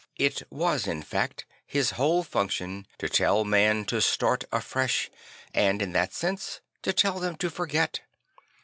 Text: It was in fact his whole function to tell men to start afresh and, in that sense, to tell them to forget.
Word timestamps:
It 0.17 0.41
was 0.49 0.87
in 0.87 1.03
fact 1.03 1.45
his 1.67 1.91
whole 1.91 2.23
function 2.23 2.87
to 2.97 3.07
tell 3.07 3.45
men 3.45 3.85
to 3.85 4.01
start 4.01 4.43
afresh 4.51 5.11
and, 5.53 5.79
in 5.79 5.91
that 5.91 6.11
sense, 6.11 6.59
to 6.81 6.91
tell 6.91 7.19
them 7.19 7.35
to 7.35 7.51
forget. 7.51 7.99